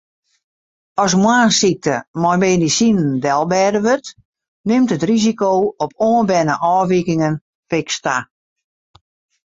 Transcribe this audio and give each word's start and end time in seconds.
As 1.03 1.11
moarnssykte 1.23 1.95
mei 2.21 2.37
medisinen 2.45 3.09
delbêde 3.25 3.79
wurdt, 3.85 4.09
nimt 4.67 4.93
it 4.95 5.07
risiko 5.11 5.49
op 5.83 5.91
oanberne 6.07 6.55
ôfwikingen 6.75 7.33
fiks 7.69 7.97
ta. 8.05 8.15